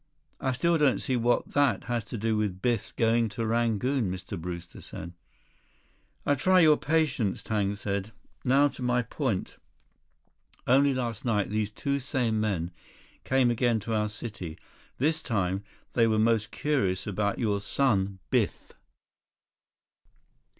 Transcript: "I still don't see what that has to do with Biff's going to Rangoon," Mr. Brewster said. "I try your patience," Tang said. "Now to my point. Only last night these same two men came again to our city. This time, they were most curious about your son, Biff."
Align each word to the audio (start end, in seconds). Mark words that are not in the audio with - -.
"I 0.39 0.51
still 0.53 0.79
don't 0.79 0.97
see 0.97 1.15
what 1.15 1.49
that 1.51 1.83
has 1.83 2.03
to 2.05 2.17
do 2.17 2.35
with 2.35 2.59
Biff's 2.59 2.91
going 2.91 3.29
to 3.29 3.45
Rangoon," 3.45 4.09
Mr. 4.11 4.35
Brewster 4.35 4.81
said. 4.81 5.13
"I 6.25 6.33
try 6.33 6.61
your 6.61 6.77
patience," 6.77 7.43
Tang 7.43 7.75
said. 7.75 8.11
"Now 8.43 8.67
to 8.69 8.81
my 8.81 9.03
point. 9.03 9.59
Only 10.65 10.95
last 10.95 11.23
night 11.23 11.51
these 11.51 11.69
same 12.01 12.31
two 12.33 12.39
men 12.39 12.71
came 13.23 13.51
again 13.51 13.79
to 13.81 13.93
our 13.93 14.09
city. 14.09 14.57
This 14.97 15.21
time, 15.21 15.63
they 15.93 16.07
were 16.07 16.17
most 16.17 16.49
curious 16.49 17.05
about 17.05 17.37
your 17.37 17.61
son, 17.61 18.17
Biff." 18.31 18.71